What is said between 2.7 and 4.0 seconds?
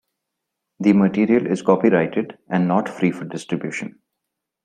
free for distribution.